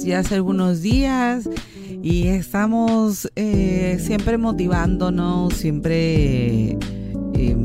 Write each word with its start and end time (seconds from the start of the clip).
Mes, 0.00 0.04
ya 0.04 0.18
hace 0.20 0.34
algunos 0.36 0.82
días, 0.82 1.48
y 2.02 2.28
estamos 2.28 3.30
eh, 3.36 3.98
siempre 4.00 4.38
motivándonos, 4.38 5.54
siempre 5.54 6.78
eh, 7.34 7.56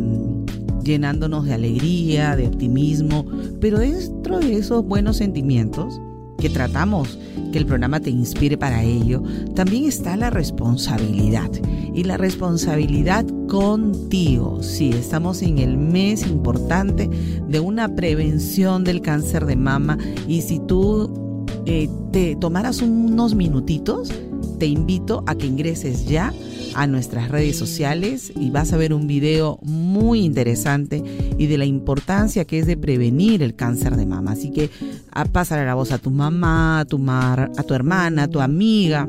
llenándonos 0.84 1.46
de 1.46 1.54
alegría, 1.54 2.36
de 2.36 2.48
optimismo, 2.48 3.26
pero 3.60 3.80
dentro 3.80 4.40
de 4.40 4.58
esos 4.58 4.86
buenos 4.86 5.18
sentimientos 5.18 6.00
que 6.38 6.50
tratamos 6.50 7.18
que 7.52 7.60
el 7.60 7.66
programa 7.66 8.02
te 8.02 8.10
inspire 8.10 8.58
para 8.58 8.84
ello, 8.84 9.24
también 9.56 9.86
está 9.86 10.18
la 10.18 10.30
responsabilidad. 10.30 11.50
Y 11.94 12.04
la 12.04 12.18
responsabilidad 12.18 13.26
contigo. 13.48 14.62
Sí, 14.62 14.90
estamos 14.90 15.42
en 15.42 15.60
el 15.60 15.78
mes 15.78 16.28
importante 16.28 17.10
de 17.48 17.60
una 17.62 17.96
prevención 17.96 18.84
del 18.84 19.00
cáncer 19.00 19.46
de 19.46 19.56
mama. 19.56 19.98
Y 20.28 20.42
si 20.42 20.60
tú 20.60 21.25
eh, 21.66 21.90
te 22.12 22.36
tomaras 22.36 22.82
unos 22.82 23.36
minutitos, 23.36 24.12
te 24.60 24.68
invito 24.68 25.24
a 25.28 25.36
que 25.36 25.48
ingreses 25.48 26.06
ya 26.06 26.34
a 26.76 26.88
nuestras 26.88 27.30
redes 27.30 27.58
sociales 27.58 28.32
y 28.36 28.50
vas 28.50 28.74
a 28.74 28.78
ver 28.78 28.94
un 28.94 29.08
video 29.08 29.60
muy 29.62 30.22
interesante 30.22 31.04
y 31.38 31.48
de 31.48 31.58
la 31.58 31.66
importancia 31.66 32.46
que 32.46 32.60
es 32.60 32.68
de 32.68 32.78
prevenir 32.78 33.42
el 33.42 33.56
cáncer 33.56 33.96
de 33.96 34.06
mama. 34.06 34.32
Así 34.32 34.52
que 34.52 34.70
a 35.12 35.26
la 35.66 35.76
voz 35.76 35.92
a 35.92 35.98
tu 35.98 36.12
mamá, 36.12 36.80
a 36.82 36.86
tu, 36.86 37.00
mar, 37.00 37.52
a 37.58 37.64
tu 37.64 37.74
hermana, 37.74 38.24
a 38.24 38.28
tu 38.28 38.42
amiga 38.42 39.08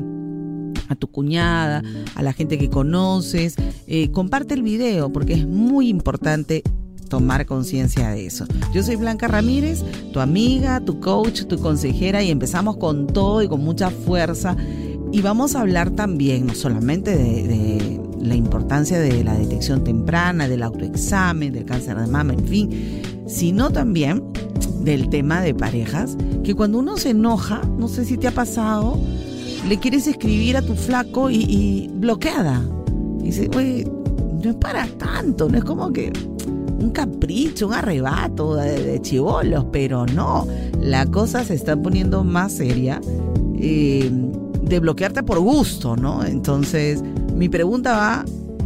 a 0.89 0.95
tu 0.95 1.07
cuñada, 1.11 1.83
a 2.15 2.23
la 2.23 2.33
gente 2.33 2.57
que 2.57 2.69
conoces. 2.69 3.55
Eh, 3.87 4.11
comparte 4.11 4.53
el 4.53 4.63
video 4.63 5.11
porque 5.11 5.33
es 5.33 5.45
muy 5.45 5.89
importante 5.89 6.63
tomar 7.09 7.45
conciencia 7.45 8.09
de 8.09 8.25
eso. 8.25 8.45
Yo 8.73 8.83
soy 8.83 8.95
Blanca 8.95 9.27
Ramírez, 9.27 9.83
tu 10.13 10.19
amiga, 10.19 10.79
tu 10.79 10.99
coach, 10.99 11.43
tu 11.43 11.59
consejera 11.59 12.23
y 12.23 12.31
empezamos 12.31 12.77
con 12.77 13.07
todo 13.07 13.41
y 13.41 13.47
con 13.47 13.61
mucha 13.61 13.89
fuerza. 13.89 14.55
Y 15.11 15.21
vamos 15.21 15.55
a 15.55 15.61
hablar 15.61 15.91
también 15.91 16.47
no 16.47 16.55
solamente 16.55 17.15
de, 17.15 18.01
la 18.21 18.35
importancia 18.35 18.99
de 18.99 19.23
la 19.23 19.35
detección 19.35 19.83
temprana, 19.83 20.47
del 20.47 20.63
autoexamen, 20.63 21.53
del 21.53 21.65
cáncer 21.65 21.97
de 21.97 22.07
mama, 22.07 22.33
en 22.33 22.45
fin, 22.45 23.01
sino 23.27 23.69
también 23.69 24.23
del 24.81 25.09
tema 25.09 25.41
de 25.41 25.53
parejas, 25.53 26.17
que 26.43 26.55
cuando 26.55 26.79
uno 26.79 26.97
se 26.97 27.11
enoja, 27.11 27.61
no 27.77 27.87
sé 27.87 28.05
si 28.05 28.17
te 28.17 28.27
ha 28.27 28.31
pasado, 28.31 28.99
le 29.67 29.77
quieres 29.79 30.07
escribir 30.07 30.57
a 30.57 30.61
tu 30.61 30.75
flaco 30.75 31.29
y, 31.29 31.43
y 31.43 31.89
bloqueada. 31.93 32.61
Y 33.19 33.27
dice, 33.27 33.49
oye, 33.55 33.89
no 34.43 34.49
es 34.49 34.55
para 34.57 34.87
tanto, 34.87 35.49
no 35.49 35.57
es 35.57 35.63
como 35.63 35.91
que 35.91 36.11
un 36.79 36.91
capricho, 36.91 37.67
un 37.67 37.73
arrebato 37.73 38.55
de, 38.55 39.01
chivolos, 39.01 39.65
pero 39.71 40.05
no, 40.05 40.47
la 40.79 41.05
cosa 41.05 41.43
se 41.43 41.55
está 41.55 41.75
poniendo 41.75 42.23
más 42.23 42.53
seria 42.53 43.01
eh, 43.59 44.09
de 44.61 44.79
bloquearte 44.79 45.23
por 45.23 45.39
gusto, 45.39 45.95
¿no? 45.95 46.25
Entonces, 46.25 47.03
mi 47.35 47.49
pregunta 47.49 47.95
va 47.95 48.25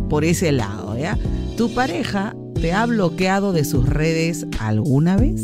por 0.09 0.25
ese 0.25 0.51
lado, 0.51 0.97
¿ya? 0.97 1.17
¿Tu 1.57 1.73
pareja 1.73 2.35
te 2.59 2.73
ha 2.73 2.85
bloqueado 2.85 3.53
de 3.53 3.66
sus 3.66 3.88
redes 3.88 4.45
alguna 4.59 5.17
vez? 5.17 5.41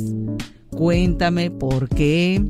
Cuéntame 0.71 1.49
por 1.49 1.89
qué 1.89 2.43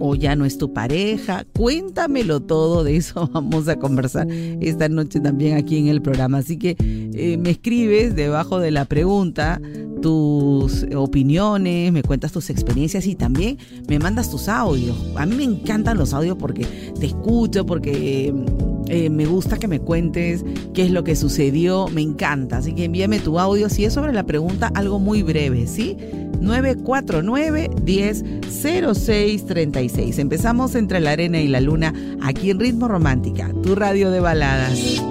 o 0.00 0.14
ya 0.14 0.36
no 0.36 0.44
es 0.44 0.58
tu 0.58 0.72
pareja. 0.72 1.44
Cuéntamelo 1.52 2.40
todo, 2.40 2.84
de 2.84 2.96
eso 2.96 3.28
vamos 3.32 3.68
a 3.68 3.76
conversar 3.76 4.26
esta 4.30 4.88
noche 4.88 5.20
también 5.20 5.56
aquí 5.56 5.78
en 5.78 5.88
el 5.88 6.02
programa. 6.02 6.38
Así 6.38 6.56
que 6.58 6.76
eh, 6.78 7.36
me 7.38 7.50
escribes 7.50 8.14
debajo 8.14 8.58
de 8.58 8.70
la 8.70 8.84
pregunta 8.84 9.60
tus 10.04 10.84
opiniones, 10.94 11.90
me 11.90 12.02
cuentas 12.02 12.30
tus 12.30 12.50
experiencias 12.50 13.06
y 13.06 13.14
también 13.14 13.56
me 13.88 13.98
mandas 13.98 14.30
tus 14.30 14.50
audios. 14.50 14.96
A 15.16 15.24
mí 15.24 15.34
me 15.34 15.44
encantan 15.44 15.96
los 15.96 16.12
audios 16.12 16.36
porque 16.36 16.66
te 17.00 17.06
escucho, 17.06 17.64
porque 17.64 18.34
eh, 18.88 19.08
me 19.08 19.24
gusta 19.24 19.56
que 19.56 19.66
me 19.66 19.80
cuentes 19.80 20.44
qué 20.74 20.82
es 20.82 20.90
lo 20.90 21.04
que 21.04 21.16
sucedió, 21.16 21.88
me 21.88 22.02
encanta. 22.02 22.58
Así 22.58 22.74
que 22.74 22.84
envíame 22.84 23.18
tu 23.18 23.38
audio 23.38 23.70
si 23.70 23.86
es 23.86 23.94
sobre 23.94 24.12
la 24.12 24.24
pregunta, 24.24 24.70
algo 24.74 24.98
muy 24.98 25.22
breve, 25.22 25.66
¿sí? 25.66 25.96
949 26.40 27.70
10 27.82 28.24
36 29.46 30.18
Empezamos 30.18 30.74
entre 30.74 31.00
la 31.00 31.12
arena 31.12 31.40
y 31.40 31.48
la 31.48 31.60
luna 31.60 31.92
aquí 32.22 32.50
en 32.50 32.60
Ritmo 32.60 32.88
Romántica, 32.88 33.50
tu 33.62 33.74
radio 33.74 34.10
de 34.10 34.20
baladas. 34.20 35.02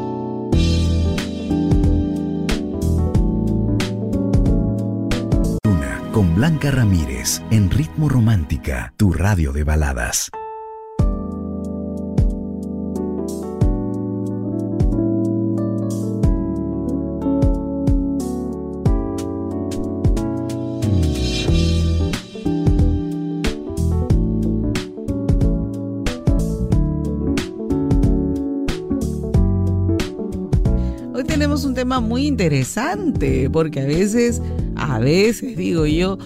Luna 5.64 6.02
con 6.12 6.36
Blanca 6.36 6.72
Ramírez 6.72 7.42
en 7.52 7.70
Ritmo 7.70 8.10
Romántica, 8.10 8.94
tu 8.98 9.14
radio 9.14 9.52
de 9.52 9.64
baladas. 9.64 10.32
Tema 31.84 32.00
muy 32.00 32.28
interesante 32.28 33.50
porque 33.50 33.82
a 33.82 33.86
veces, 33.86 34.42
a 34.78 35.00
veces 35.00 35.58
digo 35.58 35.86
yo, 35.86 36.18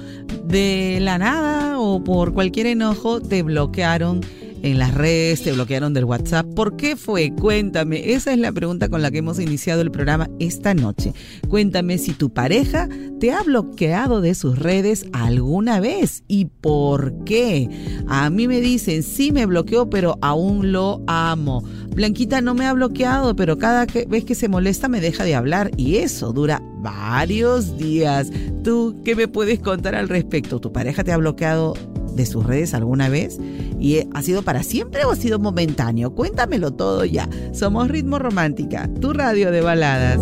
de 0.45 1.00
la 1.01 1.18
nada 1.18 1.79
o 1.79 2.03
por 2.03 2.31
cualquier 2.31 2.68
enojo 2.68 3.19
te 3.19 3.41
bloquearon 3.41 4.22
en 4.62 4.78
las 4.78 4.94
redes, 4.94 5.41
te 5.41 5.53
bloquearon 5.53 5.96
del 5.96 6.06
WhatsApp. 6.06 6.46
¿Por 6.53 6.78
qué 6.78 6.96
fue? 6.96 7.34
Cuéntame. 7.34 8.13
Esa 8.13 8.34
es 8.34 8.38
la 8.38 8.51
pregunta 8.51 8.88
con 8.90 9.01
la 9.01 9.09
que 9.09 9.17
hemos 9.17 9.40
iniciado 9.40 9.81
el 9.81 9.90
programa 9.90 10.29
esta 10.38 10.75
noche. 10.75 11.13
Cuéntame 11.47 11.97
si 11.97 12.12
tu 12.12 12.29
pareja 12.29 12.88
te 13.19 13.31
ha 13.31 13.41
bloqueado 13.41 14.22
de 14.22 14.35
sus 14.35 14.59
redes 14.59 15.07
alguna 15.12 15.79
vez 15.79 16.23
y 16.28 16.46
por 16.46 17.23
qué. 17.23 17.67
A 18.07 18.29
mí 18.29 18.47
me 18.47 18.62
dicen, 18.62 19.01
sí 19.01 19.31
me 19.31 19.47
bloqueó, 19.47 19.90
pero 19.90 20.19
aún 20.22 20.72
lo 20.72 21.01
amo. 21.07 21.63
Blanquita 21.97 22.41
no 22.41 22.53
me 22.53 22.68
ha 22.68 22.74
bloqueado, 22.74 23.35
pero 23.35 23.58
cada 23.58 23.88
vez 23.88 24.23
que 24.23 24.35
se 24.35 24.47
molesta 24.47 24.88
me 24.88 25.02
deja 25.02 25.23
de 25.23 25.34
hablar 25.34 25.72
y 25.78 25.96
eso 25.96 26.32
dura 26.32 26.61
varios 26.76 27.76
días. 27.79 28.29
¿Tú 28.64 29.02
qué 29.03 29.16
me 29.16 29.28
puedes 29.28 29.58
contar 29.58 29.96
al 29.96 30.08
respecto? 30.08 30.59
¿Tu 30.59 30.72
pareja 30.72 31.03
te 31.03 31.11
ha 31.11 31.17
bloqueado 31.17 31.73
de 32.14 32.28
sus 32.28 32.46
redes 32.46 32.76
alguna 32.76 33.09
vez? 33.09 33.40
¿Y 33.79 34.08
ha 34.14 34.22
sido 34.22 34.44
para 34.44 34.61
siempre 34.61 35.05
o 35.05 35.11
ha 35.11 35.16
sido 35.16 35.40
momentáneo? 35.40 36.14
Cuéntamelo 36.14 36.72
todo 36.72 37.03
ya. 37.03 37.28
Somos 37.52 37.88
Ritmo 37.88 38.20
Romántica, 38.20 38.88
tu 39.02 39.11
radio 39.11 39.50
de 39.50 39.61
baladas. 39.61 40.22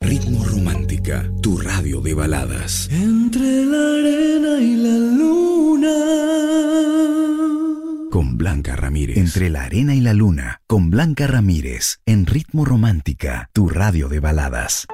Ritmo 0.00 0.44
Romántica, 0.44 1.30
tu 1.40 1.58
radio 1.58 2.00
de 2.00 2.14
baladas. 2.14 2.88
Entre 2.90 3.66
la 3.66 3.86
arena 3.86 4.60
y 4.60 4.74
la 4.74 4.98
luna. 4.98 6.91
Con 8.12 8.36
Blanca 8.36 8.76
Ramírez. 8.76 9.16
Entre 9.16 9.48
la 9.48 9.62
arena 9.62 9.94
y 9.94 10.00
la 10.02 10.12
luna. 10.12 10.60
Con 10.66 10.90
Blanca 10.90 11.26
Ramírez. 11.26 12.00
En 12.04 12.26
Ritmo 12.26 12.66
Romántica, 12.66 13.48
tu 13.54 13.70
radio 13.70 14.10
de 14.10 14.20
baladas. 14.20 14.86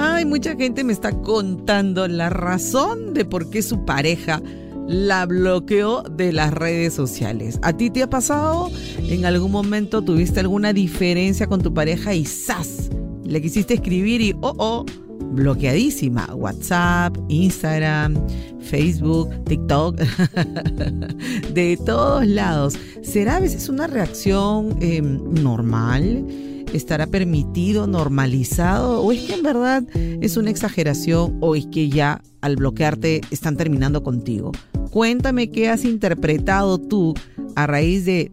Ay, 0.00 0.24
mucha 0.24 0.56
gente 0.56 0.82
me 0.82 0.92
está 0.92 1.12
contando 1.12 2.08
la 2.08 2.28
razón 2.28 3.14
de 3.14 3.24
por 3.24 3.50
qué 3.50 3.62
su 3.62 3.84
pareja 3.84 4.42
la 4.88 5.26
bloqueó 5.26 6.02
de 6.02 6.32
las 6.32 6.52
redes 6.52 6.94
sociales. 6.94 7.60
¿A 7.62 7.72
ti 7.72 7.88
te 7.90 8.02
ha 8.02 8.10
pasado? 8.10 8.72
¿En 8.98 9.26
algún 9.26 9.52
momento 9.52 10.02
tuviste 10.02 10.40
alguna 10.40 10.72
diferencia 10.72 11.46
con 11.46 11.62
tu 11.62 11.72
pareja 11.72 12.14
y 12.14 12.24
¡zas! 12.24 12.90
Le 13.22 13.40
quisiste 13.40 13.74
escribir 13.74 14.20
y 14.22 14.32
¡oh, 14.40 14.56
oh! 14.58 14.86
Bloqueadísima. 15.32 16.34
WhatsApp, 16.34 17.16
Instagram, 17.28 18.16
Facebook, 18.60 19.30
TikTok, 19.44 19.96
de 21.54 21.78
todos 21.84 22.26
lados. 22.26 22.74
¿Será 23.02 23.36
a 23.36 23.40
veces 23.40 23.68
una 23.68 23.86
reacción 23.86 24.76
em, 24.80 25.22
normal? 25.42 26.26
¿Estará 26.72 27.06
permitido, 27.06 27.86
normalizado? 27.86 29.02
¿O 29.02 29.12
es 29.12 29.22
que 29.22 29.34
en 29.34 29.42
verdad 29.42 29.84
es 29.94 30.36
una 30.36 30.50
exageración 30.50 31.38
o 31.40 31.54
es 31.54 31.66
que 31.66 31.88
ya 31.88 32.20
al 32.40 32.56
bloquearte 32.56 33.20
están 33.30 33.56
terminando 33.56 34.02
contigo? 34.02 34.52
Cuéntame 34.90 35.50
qué 35.50 35.68
has 35.68 35.84
interpretado 35.84 36.78
tú 36.78 37.14
a 37.54 37.66
raíz 37.66 38.04
de 38.04 38.32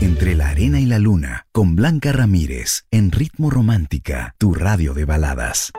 Entre 0.00 0.34
la 0.34 0.48
arena 0.48 0.80
y 0.80 0.86
la 0.86 0.98
luna, 0.98 1.46
con 1.52 1.76
Blanca 1.76 2.12
Ramírez, 2.12 2.84
en 2.90 3.10
Ritmo 3.10 3.50
Romántica, 3.50 4.34
tu 4.38 4.54
radio 4.54 4.94
de 4.94 5.04
baladas. 5.04 5.72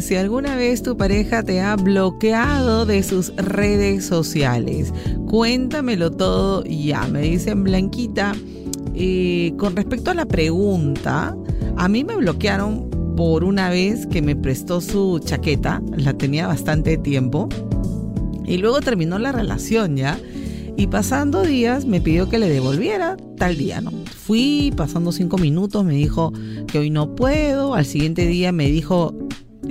Si 0.00 0.14
alguna 0.14 0.54
vez 0.54 0.82
tu 0.82 0.96
pareja 0.96 1.42
te 1.42 1.60
ha 1.60 1.74
bloqueado 1.74 2.86
de 2.86 3.02
sus 3.02 3.34
redes 3.34 4.04
sociales. 4.04 4.92
Cuéntamelo 5.26 6.12
todo 6.12 6.62
ya. 6.64 7.08
Me 7.08 7.22
dicen 7.22 7.64
Blanquita, 7.64 8.32
eh, 8.94 9.52
con 9.58 9.74
respecto 9.74 10.12
a 10.12 10.14
la 10.14 10.26
pregunta, 10.26 11.36
a 11.76 11.88
mí 11.88 12.04
me 12.04 12.14
bloquearon 12.14 12.88
por 13.16 13.42
una 13.42 13.70
vez 13.70 14.06
que 14.06 14.22
me 14.22 14.36
prestó 14.36 14.80
su 14.80 15.18
chaqueta, 15.18 15.82
la 15.96 16.14
tenía 16.14 16.46
bastante 16.46 16.96
tiempo, 16.96 17.48
y 18.46 18.58
luego 18.58 18.80
terminó 18.80 19.18
la 19.18 19.32
relación 19.32 19.96
ya. 19.96 20.16
Y 20.76 20.86
pasando 20.86 21.42
días 21.42 21.86
me 21.86 22.00
pidió 22.00 22.28
que 22.28 22.38
le 22.38 22.48
devolviera 22.48 23.16
tal 23.36 23.56
día, 23.56 23.80
¿no? 23.80 23.90
Fui, 24.06 24.72
pasando 24.76 25.10
cinco 25.10 25.38
minutos, 25.38 25.84
me 25.84 25.94
dijo 25.94 26.32
que 26.68 26.78
hoy 26.78 26.90
no 26.90 27.16
puedo. 27.16 27.74
Al 27.74 27.84
siguiente 27.84 28.26
día 28.26 28.52
me 28.52 28.70
dijo 28.70 29.12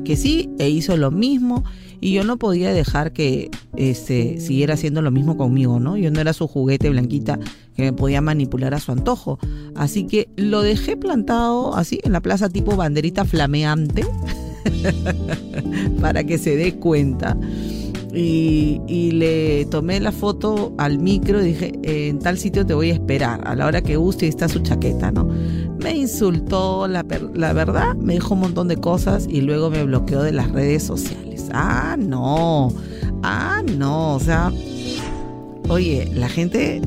que 0.10 0.18
sí 0.18 0.50
e 0.58 0.72
hizo 0.72 0.98
lo 0.98 1.12
mismo 1.12 1.64
y 2.02 2.14
yo 2.14 2.24
no 2.24 2.38
podía 2.38 2.74
dejar 2.74 3.14
que 3.14 3.52
este, 3.76 4.40
siguiera 4.40 4.74
haciendo 4.74 5.04
lo 5.04 5.12
mismo 5.12 5.38
conmigo, 5.38 5.80
¿no? 5.80 5.98
Yo 5.98 6.10
no 6.10 6.20
era 6.20 6.34
su 6.34 6.48
juguete 6.48 6.90
blanquita 6.90 7.38
que 7.76 7.84
me 7.84 7.94
podía 7.94 8.20
manipular 8.20 8.74
a 8.74 8.80
su 8.80 8.92
antojo. 8.92 9.38
Así 9.76 10.08
que 10.08 10.28
lo 10.36 10.64
dejé 10.64 10.98
plantado 10.98 11.76
así 11.76 12.00
en 12.04 12.14
la 12.14 12.22
plaza 12.22 12.50
tipo 12.50 12.76
banderita 12.76 13.24
flameante 13.24 14.04
para 16.02 16.24
que 16.24 16.40
se 16.40 16.56
dé 16.56 16.74
cuenta. 16.74 17.38
Y, 18.12 19.12
le 19.12 19.66
tomé 19.66 20.00
la 20.00 20.12
foto 20.12 20.74
al 20.80 20.98
micro 20.98 21.40
y 21.40 21.50
dije, 21.50 21.80
en 21.84 22.18
tal 22.18 22.40
sitio 22.40 22.66
te 22.66 22.74
voy 22.74 22.90
a 22.90 22.94
esperar, 22.94 23.48
a 23.48 23.56
la 23.56 23.68
hora 23.68 23.84
que 23.84 23.96
guste 23.98 24.28
está 24.28 24.50
su 24.50 24.62
chaqueta, 24.62 25.12
¿no? 25.12 25.30
Me 25.80 25.96
insultó, 25.96 26.88
la, 26.88 27.06
la, 27.34 27.54
verdad, 27.54 27.96
me 27.96 28.14
dijo 28.14 28.34
un 28.34 28.42
montón 28.42 28.68
de 28.68 28.78
cosas 28.78 29.28
y 29.30 29.42
luego 29.42 29.70
me 29.70 29.84
bloqueó 29.84 30.22
de 30.22 30.32
las 30.32 30.52
redes 30.52 30.84
sociales. 30.84 31.50
Ah, 31.54 31.96
no, 31.98 32.70
ah, 33.24 33.62
no, 33.78 34.16
o 34.16 34.20
sea, 34.20 34.52
oye, 35.70 36.12
la 36.14 36.30
gente 36.30 36.82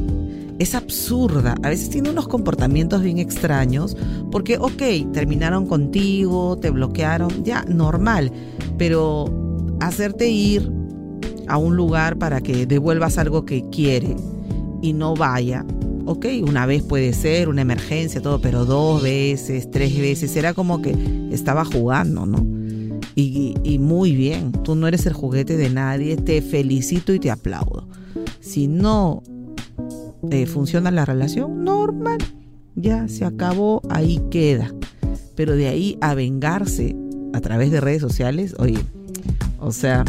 es 0.59 0.75
absurda, 0.75 1.57
a 1.63 1.71
veces 1.71 1.91
tiene 1.91 2.11
unos 2.11 2.29
comportamientos 2.29 3.03
bien 3.03 3.19
extraños, 3.19 3.97
porque, 4.31 4.59
ok, 4.59 5.13
terminaron 5.13 5.67
contigo, 5.67 6.59
te 6.59 6.71
bloquearon, 6.71 7.45
ya, 7.45 7.65
normal, 7.65 8.31
pero 8.79 9.27
hacerte 9.81 10.29
ir 10.29 10.71
a 11.49 11.57
un 11.57 11.77
lugar 11.77 12.19
para 12.19 12.41
que 12.41 12.67
devuelvas 12.67 13.19
algo 13.19 13.45
que 13.45 13.69
quiere 13.71 14.15
y 14.81 14.93
no 14.93 15.15
vaya, 15.15 15.65
ok, 16.07 16.27
una 16.47 16.67
vez 16.67 16.83
puede 16.83 17.13
ser, 17.13 17.49
una 17.49 17.63
emergencia, 17.63 18.21
todo, 18.21 18.41
pero 18.41 18.65
dos 18.65 19.03
veces, 19.03 19.71
tres 19.71 19.97
veces, 19.99 20.35
era 20.37 20.55
como 20.55 20.83
que 20.83 20.97
estaba 21.31 21.65
jugando, 21.65 22.27
¿no? 22.27 22.47
Y, 23.15 23.79
muy 23.79 24.15
bien, 24.17 24.53
tú 24.53 24.75
no 24.75 24.87
eres 24.87 25.05
el 25.07 25.13
juguete 25.13 25.57
de 25.57 25.69
nadie, 25.69 26.17
te 26.17 26.41
felicito 26.41 27.13
y 27.13 27.19
te 27.19 27.31
aplaudo. 27.31 27.87
Si 28.41 28.69
no 28.69 29.23
eh, 30.31 30.47
funciona 30.47 30.91
la 30.91 31.05
relación, 31.05 31.63
normal, 31.63 32.19
ya 32.75 33.09
se 33.09 33.25
acabó, 33.25 33.83
ahí 33.91 34.21
queda. 34.31 34.73
Pero 35.35 35.57
de 35.57 35.69
ahí 35.69 35.99
a 36.01 36.15
vengarse 36.15 36.97
a 37.35 37.41
través 37.41 37.71
de 37.71 37.81
redes 37.81 38.01
sociales, 38.01 38.55
oye, 38.59 38.79
o 39.59 39.73
sea, 39.73 40.05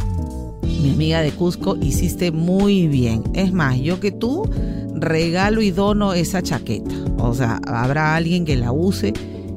mi 0.63 0.91
amiga 0.91 1.21
de 1.21 1.31
Cusco, 1.31 1.77
hiciste 1.81 2.31
muy 2.31 2.87
bien. 2.87 3.23
Es 3.33 3.53
más, 3.53 3.79
yo 3.79 3.99
que 3.99 4.11
tú 4.11 4.49
regalo 5.03 5.61
y 5.61 5.71
dono 5.71 6.13
esa 6.13 6.41
chaqueta. 6.41 6.95
O 7.17 7.33
sea, 7.33 7.59
habrá 7.65 8.15
alguien 8.15 8.45
que 8.45 8.55
la 8.55 8.71
use, 8.71 9.13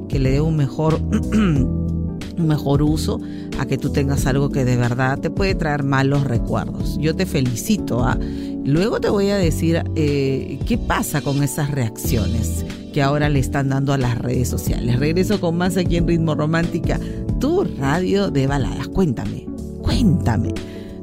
que 0.07 0.19
le 0.19 0.31
dé 0.31 0.41
un 0.41 0.55
mejor, 0.55 0.99
mejor 2.37 2.81
uso 2.81 3.19
a 3.59 3.65
que 3.65 3.77
tú 3.77 3.91
tengas 3.91 4.25
algo 4.25 4.49
que 4.49 4.65
de 4.65 4.77
verdad 4.77 5.19
te 5.19 5.29
puede 5.29 5.55
traer 5.55 5.83
malos 5.83 6.23
recuerdos. 6.23 6.97
Yo 6.99 7.15
te 7.15 7.25
felicito. 7.25 8.03
¿ah? 8.03 8.17
Luego 8.63 8.99
te 8.99 9.09
voy 9.09 9.29
a 9.29 9.37
decir 9.37 9.83
eh, 9.95 10.59
qué 10.65 10.77
pasa 10.77 11.21
con 11.21 11.43
esas 11.43 11.71
reacciones 11.71 12.65
que 12.93 13.01
ahora 13.01 13.29
le 13.29 13.39
están 13.39 13.69
dando 13.69 13.93
a 13.93 13.97
las 13.97 14.17
redes 14.17 14.49
sociales. 14.49 14.99
Regreso 14.99 15.39
con 15.39 15.57
más 15.57 15.77
aquí 15.77 15.97
en 15.97 16.07
Ritmo 16.07 16.35
Romántica, 16.35 16.99
tu 17.39 17.63
radio 17.63 18.31
de 18.31 18.47
baladas. 18.47 18.87
Cuéntame, 18.87 19.45
cuéntame. 19.81 20.53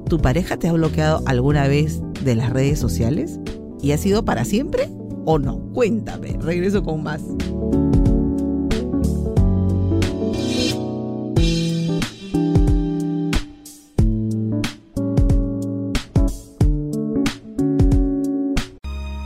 ¿Tu 0.08 0.18
pareja 0.18 0.56
te 0.56 0.68
ha 0.68 0.72
bloqueado 0.72 1.22
alguna 1.26 1.66
vez 1.66 2.00
de 2.22 2.34
las 2.34 2.50
redes 2.50 2.78
sociales? 2.78 3.38
¿Y 3.84 3.92
ha 3.92 3.98
sido 3.98 4.24
para 4.24 4.46
siempre 4.46 4.88
o 5.26 5.38
no? 5.38 5.58
Cuéntame, 5.74 6.38
regreso 6.40 6.82
con 6.82 7.02
más. 7.02 7.20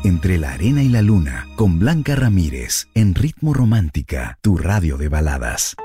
Entre 0.03 0.39
la 0.39 0.55
arena 0.55 0.83
y 0.83 0.89
la 0.89 1.03
luna, 1.03 1.47
con 1.55 1.79
Blanca 1.79 2.17
Ramírez, 2.17 2.89
en 2.95 3.15
Ritmo 3.15 3.55
Romántica, 3.55 4.39
tu 4.43 4.57
radio 4.57 4.97
de 4.97 5.09
baladas. 5.09 5.77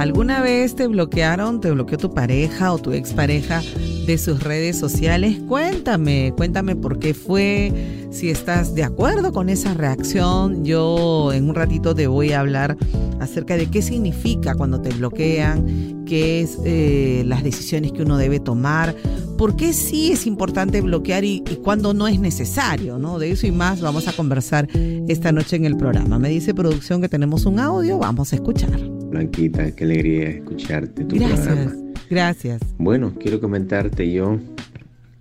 ¿Alguna 0.00 0.40
vez 0.40 0.76
te 0.76 0.86
bloquearon, 0.86 1.60
te 1.60 1.70
bloqueó 1.70 1.98
tu 1.98 2.14
pareja 2.14 2.72
o 2.72 2.78
tu 2.78 2.92
expareja 2.92 3.60
de 4.06 4.16
sus 4.16 4.42
redes 4.42 4.78
sociales. 4.78 5.36
Cuéntame, 5.46 6.32
cuéntame 6.34 6.74
por 6.74 6.98
qué 6.98 7.12
fue, 7.12 8.08
si 8.10 8.30
estás 8.30 8.74
de 8.74 8.82
acuerdo 8.82 9.30
con 9.30 9.50
esa 9.50 9.74
reacción. 9.74 10.64
Yo 10.64 11.34
en 11.34 11.50
un 11.50 11.54
ratito 11.54 11.94
te 11.94 12.06
voy 12.06 12.32
a 12.32 12.40
hablar 12.40 12.78
acerca 13.20 13.58
de 13.58 13.66
qué 13.66 13.82
significa 13.82 14.54
cuando 14.54 14.80
te 14.80 14.88
bloquean, 14.88 16.06
qué 16.06 16.40
es 16.40 16.56
eh, 16.64 17.22
las 17.26 17.44
decisiones 17.44 17.92
que 17.92 18.00
uno 18.00 18.16
debe 18.16 18.40
tomar, 18.40 18.96
por 19.36 19.54
qué 19.54 19.74
sí 19.74 20.12
es 20.12 20.26
importante 20.26 20.80
bloquear 20.80 21.24
y, 21.24 21.44
y 21.50 21.56
cuándo 21.56 21.92
no 21.92 22.08
es 22.08 22.18
necesario, 22.18 22.98
¿no? 22.98 23.18
De 23.18 23.32
eso 23.32 23.46
y 23.46 23.52
más 23.52 23.82
vamos 23.82 24.08
a 24.08 24.14
conversar 24.14 24.66
esta 24.72 25.30
noche 25.30 25.56
en 25.56 25.66
el 25.66 25.76
programa. 25.76 26.18
Me 26.18 26.30
dice 26.30 26.54
producción 26.54 27.02
que 27.02 27.10
tenemos 27.10 27.44
un 27.44 27.60
audio, 27.60 27.98
vamos 27.98 28.32
a 28.32 28.36
escuchar. 28.36 28.89
Blanquita, 29.10 29.70
qué 29.72 29.84
alegría 29.84 30.28
escucharte 30.28 31.04
tu 31.04 31.16
Gracias, 31.16 31.46
programa. 31.46 31.72
gracias. 32.08 32.60
Bueno, 32.78 33.12
quiero 33.18 33.40
comentarte 33.40 34.10
yo, 34.10 34.38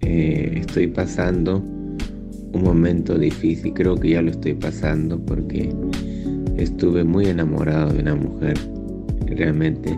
eh, 0.01 0.53
estoy 0.59 0.87
pasando 0.87 1.57
un 1.57 2.63
momento 2.63 3.17
difícil, 3.17 3.73
creo 3.73 3.95
que 3.95 4.11
ya 4.11 4.21
lo 4.21 4.31
estoy 4.31 4.53
pasando 4.53 5.19
porque 5.19 5.73
estuve 6.57 7.03
muy 7.03 7.25
enamorado 7.27 7.93
de 7.93 7.99
una 8.01 8.15
mujer. 8.15 8.57
Realmente 9.25 9.97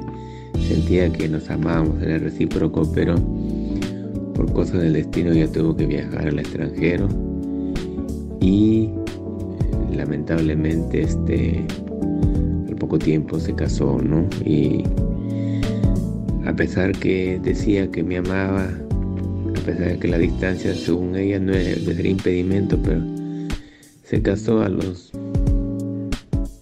sentía 0.68 1.12
que 1.12 1.28
nos 1.30 1.50
amábamos, 1.50 2.02
era 2.02 2.18
recíproco, 2.18 2.90
pero 2.94 3.16
por 4.36 4.52
cosas 4.54 4.82
del 4.82 4.94
destino 4.94 5.34
ya 5.34 5.48
tuvo 5.48 5.76
que 5.76 5.86
viajar 5.86 6.28
al 6.28 6.40
extranjero 6.40 7.08
y 8.40 8.86
eh, 8.86 9.96
lamentablemente 9.96 11.02
este 11.02 11.66
poco 12.82 12.98
tiempo 12.98 13.40
se 13.40 13.54
casó, 13.54 14.02
¿no? 14.02 14.28
Y 14.44 14.84
a 16.48 16.56
pesar 16.56 16.94
que 16.94 17.40
decía 17.44 17.92
que 17.92 18.02
me 18.02 18.18
amaba, 18.18 18.64
a 18.64 19.60
pesar 19.64 19.90
de 19.90 20.00
que 20.00 20.08
la 20.08 20.18
distancia 20.18 20.74
según 20.74 21.16
ella 21.16 21.40
no 21.40 21.54
era, 21.54 21.78
impedimento, 22.02 22.82
pero 22.82 23.00
se 24.04 24.20
casó 24.24 24.64
a 24.64 24.70
los 24.70 25.12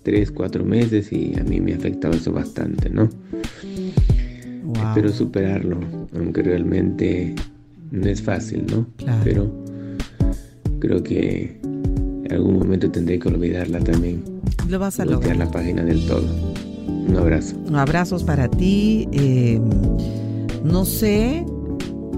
3, 0.03 0.31
4 0.31 0.65
meses 0.65 1.09
y 1.13 1.39
a 1.39 1.43
mí 1.43 1.61
me 1.61 1.73
afectaba 1.73 2.13
eso 2.13 2.33
bastante, 2.33 2.89
¿no? 2.89 3.07
Wow. 4.65 4.87
Espero 4.89 5.13
superarlo, 5.13 5.79
aunque 6.17 6.43
realmente 6.43 7.33
no 7.91 8.09
es 8.09 8.21
fácil, 8.21 8.65
¿no? 8.69 8.85
Claro. 8.97 9.21
Pero 9.23 9.51
creo 10.79 11.01
que 11.01 11.61
en 12.29 12.35
algún 12.35 12.59
momento 12.59 12.89
tendré 12.91 13.19
que 13.19 13.27
olvidarla 13.27 13.79
también, 13.79 14.23
Lo 14.67 14.79
vas 14.79 14.99
a 14.99 15.05
lograr. 15.05 15.35
la 15.37 15.49
página 15.51 15.83
del 15.83 16.05
todo. 16.05 16.23
Un 17.07 17.15
abrazo. 17.17 17.55
Abrazos 17.73 18.23
para 18.23 18.47
ti. 18.47 19.07
eh, 19.11 19.59
no 20.63 20.85
sé 20.85 21.45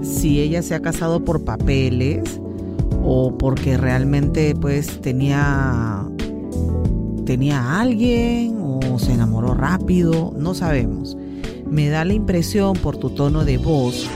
si 0.02 0.40
ella 0.40 0.62
se 0.62 0.74
ha 0.74 0.80
casado 0.82 1.24
por 1.24 1.44
papeles 1.44 2.40
o 3.04 3.36
porque 3.38 3.76
realmente 3.76 4.54
pues 4.60 5.00
tenía 5.00 6.04
tenía 7.24 7.60
a 7.60 7.80
alguien 7.80 8.58
o 8.60 8.98
se 8.98 9.12
enamoró 9.12 9.54
rápido, 9.54 10.34
no 10.36 10.54
sabemos. 10.54 11.16
Me 11.70 11.88
da 11.88 12.04
la 12.04 12.12
impresión 12.14 12.74
por 12.74 12.96
tu 12.96 13.10
tono 13.10 13.44
de 13.44 13.58
voz 13.58 14.06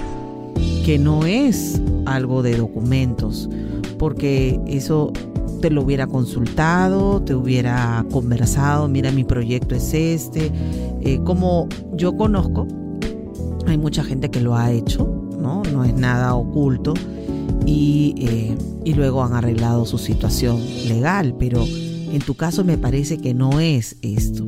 que 0.84 0.98
no 0.98 1.24
es 1.24 1.80
algo 2.04 2.42
de 2.42 2.56
documentos, 2.56 3.48
porque 3.98 4.60
eso 4.66 5.12
te 5.60 5.70
lo 5.70 5.82
hubiera 5.82 6.06
consultado, 6.06 7.22
te 7.22 7.34
hubiera 7.34 8.04
conversado, 8.10 8.88
mira 8.88 9.10
mi 9.12 9.24
proyecto 9.24 9.74
es 9.74 9.94
este, 9.94 10.52
eh, 11.00 11.20
como 11.24 11.68
yo 11.94 12.16
conozco, 12.16 12.66
hay 13.66 13.78
mucha 13.78 14.04
gente 14.04 14.30
que 14.30 14.40
lo 14.40 14.56
ha 14.56 14.70
hecho, 14.70 15.06
¿no? 15.40 15.62
No 15.72 15.84
es 15.84 15.94
nada 15.94 16.34
oculto 16.34 16.94
y, 17.64 18.14
eh, 18.18 18.56
y 18.84 18.94
luego 18.94 19.22
han 19.24 19.34
arreglado 19.34 19.86
su 19.86 19.98
situación 19.98 20.60
legal, 20.86 21.34
pero 21.38 21.64
en 21.64 22.20
tu 22.20 22.34
caso 22.34 22.64
me 22.64 22.78
parece 22.78 23.18
que 23.18 23.34
no 23.34 23.60
es 23.60 23.96
esto. 24.02 24.46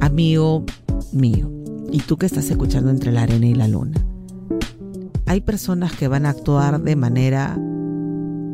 Amigo 0.00 0.64
mío, 1.12 1.50
y 1.90 1.98
tú 2.00 2.16
que 2.16 2.26
estás 2.26 2.50
escuchando 2.50 2.90
entre 2.90 3.12
la 3.12 3.22
arena 3.22 3.46
y 3.46 3.54
la 3.54 3.68
luna, 3.68 4.04
hay 5.26 5.40
personas 5.40 5.92
que 5.92 6.08
van 6.08 6.26
a 6.26 6.30
actuar 6.30 6.80
de 6.80 6.96
manera 6.96 7.58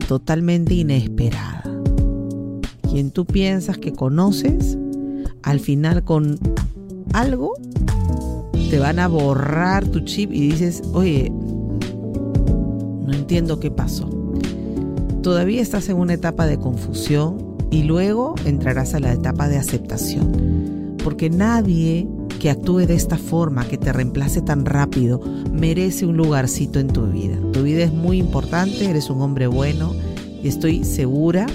totalmente 0.06 0.74
inesperada. 0.74 1.62
Quien 2.90 3.10
tú 3.10 3.26
piensas 3.26 3.78
que 3.78 3.92
conoces, 3.92 4.78
al 5.42 5.60
final 5.60 6.04
con 6.04 6.38
algo 7.12 7.54
te 8.70 8.78
van 8.78 8.98
a 8.98 9.08
borrar 9.08 9.86
tu 9.86 10.00
chip 10.00 10.32
y 10.32 10.48
dices, 10.50 10.82
oye, 10.92 11.30
no 11.30 13.12
entiendo 13.12 13.60
qué 13.60 13.70
pasó. 13.70 14.10
Todavía 15.22 15.62
estás 15.62 15.88
en 15.88 15.96
una 15.96 16.14
etapa 16.14 16.46
de 16.46 16.58
confusión 16.58 17.56
y 17.70 17.82
luego 17.82 18.34
entrarás 18.44 18.94
a 18.94 19.00
la 19.00 19.12
etapa 19.12 19.48
de 19.48 19.58
aceptación. 19.58 20.96
Porque 21.02 21.30
nadie 21.30 22.08
que 22.38 22.50
actúe 22.50 22.86
de 22.86 22.94
esta 22.94 23.16
forma, 23.16 23.66
que 23.66 23.78
te 23.78 23.92
reemplace 23.92 24.42
tan 24.42 24.64
rápido, 24.64 25.20
merece 25.52 26.06
un 26.06 26.16
lugarcito 26.16 26.78
en 26.78 26.88
tu 26.88 27.06
vida. 27.06 27.36
Tu 27.52 27.62
vida 27.62 27.84
es 27.84 27.92
muy 27.92 28.18
importante, 28.18 28.88
eres 28.88 29.10
un 29.10 29.22
hombre 29.22 29.46
bueno 29.46 29.94
y 30.42 30.48
estoy 30.48 30.84
segura, 30.84 31.46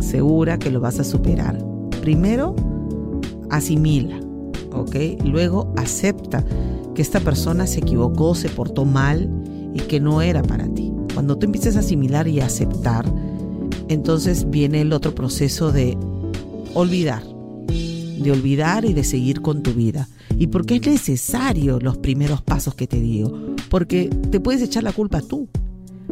segura 0.00 0.58
que 0.58 0.70
lo 0.70 0.80
vas 0.80 0.98
a 0.98 1.04
superar. 1.04 1.58
Primero, 2.00 2.54
asimila, 3.50 4.20
¿ok? 4.72 4.96
Luego 5.24 5.72
acepta 5.76 6.44
que 6.94 7.02
esta 7.02 7.20
persona 7.20 7.66
se 7.66 7.80
equivocó, 7.80 8.34
se 8.34 8.48
portó 8.48 8.84
mal 8.84 9.30
y 9.74 9.80
que 9.80 10.00
no 10.00 10.20
era 10.22 10.42
para 10.42 10.66
ti. 10.68 10.92
Cuando 11.14 11.36
tú 11.36 11.46
empieces 11.46 11.76
a 11.76 11.80
asimilar 11.80 12.28
y 12.28 12.40
aceptar, 12.40 13.04
entonces 13.88 14.50
viene 14.50 14.80
el 14.82 14.92
otro 14.92 15.14
proceso 15.14 15.72
de 15.72 15.96
olvidar, 16.74 17.22
de 18.18 18.32
olvidar 18.32 18.84
y 18.84 18.92
de 18.92 19.04
seguir 19.04 19.40
con 19.40 19.62
tu 19.62 19.72
vida. 19.72 20.08
¿Y 20.38 20.48
por 20.48 20.66
qué 20.66 20.76
es 20.76 20.86
necesario 20.86 21.78
los 21.80 21.98
primeros 21.98 22.42
pasos 22.42 22.74
que 22.74 22.86
te 22.86 23.00
digo? 23.00 23.54
Porque 23.68 24.10
te 24.30 24.40
puedes 24.40 24.62
echar 24.62 24.82
la 24.82 24.92
culpa 24.92 25.20
tú. 25.20 25.48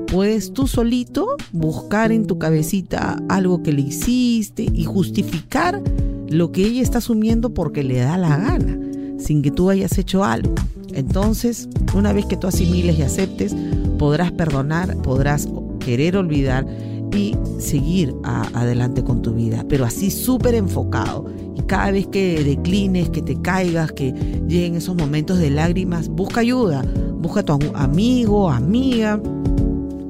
Puedes 0.07 0.53
tú 0.53 0.67
solito 0.67 1.37
buscar 1.53 2.13
en 2.13 2.27
tu 2.27 2.39
cabecita 2.39 3.23
algo 3.29 3.63
que 3.63 3.73
le 3.73 3.83
hiciste 3.83 4.67
y 4.73 4.85
justificar 4.85 5.83
lo 6.29 6.53
que 6.53 6.65
ella 6.67 6.83
está 6.83 6.99
asumiendo 6.99 7.55
porque 7.55 7.83
le 7.83 7.99
da 7.99 8.19
la 8.19 8.37
gana, 8.37 8.79
sin 9.19 9.43
que 9.43 9.51
tú 9.51 9.71
hayas 9.71 9.97
hecho 9.99 10.25
algo. 10.25 10.55
Entonces, 10.93 11.69
una 11.95 12.13
vez 12.13 12.27
que 12.27 12.37
tú 12.37 12.47
asimiles 12.47 12.99
y 12.99 13.03
aceptes, 13.03 13.55
podrás 13.99 14.33
perdonar, 14.33 14.97
podrás 14.99 15.49
querer 15.81 16.17
olvidar 16.17 16.67
y 17.15 17.37
seguir 17.59 18.15
adelante 18.25 19.03
con 19.03 19.23
tu 19.23 19.33
vida, 19.33 19.65
pero 19.69 19.85
así 19.85 20.11
súper 20.11 20.55
enfocado. 20.55 21.27
Cada 21.67 21.91
vez 21.91 22.07
que 22.07 22.45
declines, 22.45 23.11
que 23.11 23.23
te 23.23 23.41
caigas, 23.41 23.93
que 23.93 24.13
lleguen 24.47 24.77
esos 24.77 24.95
momentos 24.95 25.39
de 25.39 25.51
lágrimas, 25.51 26.09
busca 26.09 26.41
ayuda, 26.41 26.85
busca 27.21 27.41
a 27.41 27.43
tu 27.45 27.53
am- 27.55 27.73
amigo, 27.75 28.51
amiga 28.51 29.21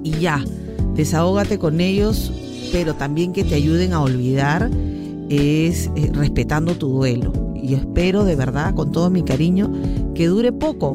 y 0.02 0.10
ya, 0.20 0.44
desahógate 0.94 1.58
con 1.58 1.80
ellos, 1.80 2.32
pero 2.72 2.94
también 2.94 3.32
que 3.32 3.42
te 3.44 3.54
ayuden 3.54 3.92
a 3.92 4.02
olvidar 4.02 4.70
es 5.30 5.90
eh, 5.96 6.10
respetando 6.12 6.74
tu 6.76 6.88
duelo. 6.88 7.32
Y 7.54 7.74
espero 7.74 8.24
de 8.24 8.36
verdad, 8.36 8.74
con 8.74 8.92
todo 8.92 9.10
mi 9.10 9.22
cariño, 9.22 9.72
que 10.14 10.26
dure 10.28 10.52
poco, 10.52 10.92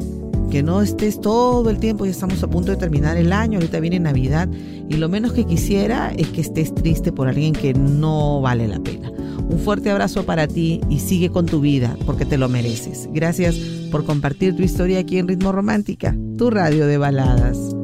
que 0.50 0.62
no 0.62 0.80
estés 0.80 1.20
todo 1.20 1.68
el 1.70 1.78
tiempo, 1.78 2.04
ya 2.06 2.12
estamos 2.12 2.42
a 2.42 2.48
punto 2.48 2.70
de 2.70 2.76
terminar 2.78 3.16
el 3.16 3.32
año, 3.32 3.58
ahorita 3.58 3.80
viene 3.80 4.00
Navidad, 4.00 4.48
y 4.88 4.94
lo 4.94 5.08
menos 5.08 5.32
que 5.32 5.44
quisiera 5.44 6.12
es 6.16 6.28
que 6.28 6.40
estés 6.40 6.74
triste 6.74 7.12
por 7.12 7.28
alguien 7.28 7.52
que 7.52 7.74
no 7.74 8.40
vale 8.40 8.68
la 8.68 8.78
pena. 8.80 9.11
Un 9.52 9.58
fuerte 9.58 9.90
abrazo 9.90 10.24
para 10.24 10.48
ti 10.48 10.80
y 10.88 10.98
sigue 11.00 11.30
con 11.30 11.44
tu 11.44 11.60
vida, 11.60 11.94
porque 12.06 12.24
te 12.24 12.38
lo 12.38 12.48
mereces. 12.48 13.08
Gracias 13.12 13.54
por 13.90 14.04
compartir 14.04 14.56
tu 14.56 14.62
historia 14.62 15.00
aquí 15.00 15.18
en 15.18 15.28
Ritmo 15.28 15.52
Romántica, 15.52 16.16
tu 16.38 16.50
radio 16.50 16.86
de 16.86 16.96
baladas. 16.96 17.81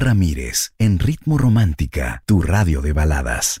Ramírez, 0.00 0.72
en 0.78 0.98
Ritmo 0.98 1.38
Romántica, 1.38 2.22
tu 2.26 2.42
radio 2.42 2.80
de 2.80 2.92
baladas. 2.92 3.58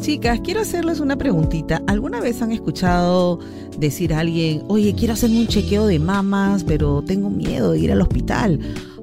Chicas, 0.00 0.40
quiero 0.44 0.60
hacerles 0.60 1.00
una 1.00 1.16
preguntita. 1.16 1.80
¿Alguna 1.86 2.20
vez 2.20 2.42
han 2.42 2.52
escuchado 2.52 3.38
decir 3.78 4.12
a 4.12 4.20
alguien, 4.20 4.62
oye, 4.68 4.94
quiero 4.94 5.14
hacerme 5.14 5.40
un 5.40 5.46
chequeo 5.46 5.86
de 5.86 5.98
mamas, 5.98 6.62
pero 6.62 7.02
tengo 7.02 7.30
miedo 7.30 7.72
de 7.72 7.78
ir 7.78 7.90
al 7.90 8.02
hospital? 8.02 8.60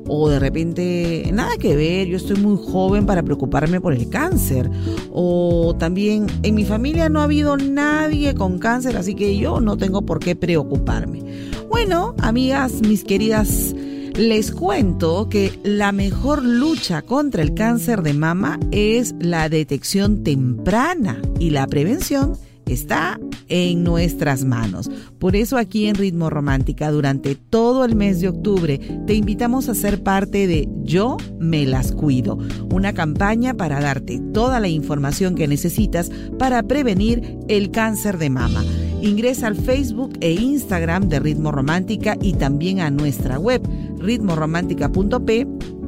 O 0.07 0.29
de 0.29 0.39
repente, 0.39 1.29
nada 1.33 1.57
que 1.57 1.75
ver, 1.75 2.07
yo 2.07 2.17
estoy 2.17 2.37
muy 2.37 2.57
joven 2.57 3.05
para 3.05 3.23
preocuparme 3.23 3.79
por 3.79 3.93
el 3.93 4.09
cáncer. 4.09 4.69
O 5.11 5.75
también, 5.77 6.27
en 6.43 6.55
mi 6.55 6.65
familia 6.65 7.09
no 7.09 7.21
ha 7.21 7.25
habido 7.25 7.57
nadie 7.57 8.35
con 8.35 8.59
cáncer, 8.59 8.97
así 8.97 9.15
que 9.15 9.37
yo 9.37 9.59
no 9.61 9.77
tengo 9.77 10.01
por 10.01 10.19
qué 10.19 10.35
preocuparme. 10.35 11.21
Bueno, 11.69 12.15
amigas, 12.19 12.81
mis 12.81 13.03
queridas 13.03 13.73
les 14.15 14.51
cuento 14.51 15.29
que 15.29 15.57
la 15.63 15.91
mejor 15.91 16.43
lucha 16.43 17.01
contra 17.01 17.41
el 17.41 17.53
cáncer 17.53 18.01
de 18.01 18.13
mama 18.13 18.59
es 18.71 19.15
la 19.19 19.47
detección 19.47 20.23
temprana 20.23 21.21
y 21.39 21.51
la 21.51 21.65
prevención 21.67 22.37
está 22.65 23.19
en 23.47 23.83
nuestras 23.83 24.45
manos. 24.45 24.89
Por 25.19 25.35
eso 25.35 25.57
aquí 25.57 25.87
en 25.87 25.95
Ritmo 25.95 26.29
Romántica 26.29 26.91
durante 26.91 27.35
todo 27.35 27.85
el 27.85 27.95
mes 27.95 28.21
de 28.21 28.29
octubre 28.29 28.79
te 29.05 29.13
invitamos 29.13 29.69
a 29.69 29.75
ser 29.75 30.03
parte 30.03 30.47
de 30.47 30.67
Yo 30.83 31.17
me 31.39 31.65
las 31.65 31.91
cuido, 31.91 32.37
una 32.71 32.93
campaña 32.93 33.53
para 33.53 33.81
darte 33.81 34.19
toda 34.33 34.59
la 34.59 34.67
información 34.67 35.35
que 35.35 35.47
necesitas 35.47 36.09
para 36.39 36.63
prevenir 36.63 37.37
el 37.47 37.71
cáncer 37.71 38.17
de 38.17 38.29
mama. 38.29 38.63
Ingresa 39.01 39.47
al 39.47 39.55
Facebook 39.55 40.13
e 40.21 40.33
Instagram 40.33 41.09
de 41.09 41.19
Ritmo 41.19 41.51
Romántica 41.51 42.15
y 42.21 42.33
también 42.33 42.79
a 42.79 42.91
nuestra 42.91 43.39
web 43.39 43.61
ritmoromántica.p 43.97 45.80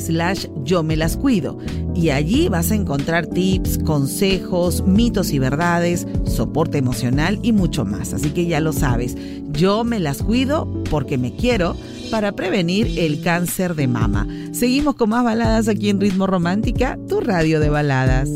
slash 0.00 0.46
yo 0.64 0.82
me 0.82 0.96
las 0.96 1.16
cuido 1.16 1.58
y 1.94 2.10
allí 2.10 2.48
vas 2.48 2.70
a 2.70 2.74
encontrar 2.74 3.26
tips, 3.26 3.78
consejos, 3.78 4.84
mitos 4.86 5.30
y 5.30 5.38
verdades, 5.38 6.06
soporte 6.24 6.78
emocional 6.78 7.38
y 7.42 7.52
mucho 7.52 7.84
más. 7.84 8.12
Así 8.12 8.30
que 8.30 8.46
ya 8.46 8.60
lo 8.60 8.72
sabes, 8.72 9.16
yo 9.52 9.84
me 9.84 10.00
las 10.00 10.22
cuido 10.22 10.68
porque 10.90 11.18
me 11.18 11.34
quiero 11.34 11.76
para 12.10 12.32
prevenir 12.32 12.98
el 12.98 13.22
cáncer 13.22 13.74
de 13.74 13.88
mama. 13.88 14.26
Seguimos 14.52 14.96
con 14.96 15.10
más 15.10 15.24
baladas 15.24 15.68
aquí 15.68 15.88
en 15.88 16.00
Ritmo 16.00 16.26
Romántica, 16.26 16.98
tu 17.08 17.20
radio 17.20 17.60
de 17.60 17.70
baladas. 17.70 18.28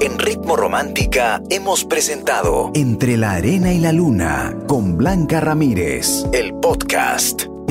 En 0.00 0.18
Ritmo 0.18 0.56
Romántica 0.56 1.42
hemos 1.50 1.84
presentado 1.84 2.70
Entre 2.74 3.16
la 3.16 3.32
Arena 3.32 3.72
y 3.72 3.80
la 3.80 3.92
Luna 3.92 4.54
con 4.66 4.96
Blanca 4.96 5.40
Ramírez, 5.40 6.26
el 6.32 6.54
podcast. 6.54 7.55